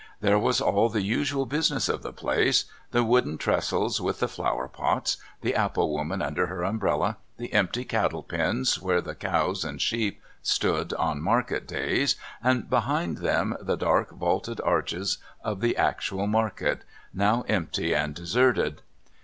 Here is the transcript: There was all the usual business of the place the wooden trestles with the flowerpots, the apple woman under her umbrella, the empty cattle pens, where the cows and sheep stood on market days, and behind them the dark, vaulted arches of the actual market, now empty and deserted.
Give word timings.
There 0.19 0.39
was 0.39 0.59
all 0.59 0.89
the 0.89 1.03
usual 1.03 1.45
business 1.45 1.87
of 1.87 2.01
the 2.01 2.11
place 2.11 2.65
the 2.89 3.03
wooden 3.03 3.37
trestles 3.37 4.01
with 4.01 4.17
the 4.19 4.25
flowerpots, 4.27 5.17
the 5.41 5.53
apple 5.53 5.91
woman 5.93 6.23
under 6.23 6.47
her 6.47 6.63
umbrella, 6.63 7.17
the 7.37 7.53
empty 7.53 7.85
cattle 7.85 8.23
pens, 8.23 8.81
where 8.81 8.99
the 8.99 9.13
cows 9.13 9.63
and 9.63 9.79
sheep 9.79 10.19
stood 10.41 10.91
on 10.95 11.21
market 11.21 11.67
days, 11.67 12.15
and 12.41 12.67
behind 12.67 13.19
them 13.19 13.55
the 13.61 13.77
dark, 13.77 14.09
vaulted 14.17 14.59
arches 14.65 15.19
of 15.43 15.61
the 15.61 15.77
actual 15.77 16.25
market, 16.25 16.81
now 17.13 17.45
empty 17.47 17.93
and 17.93 18.15
deserted. 18.15 18.81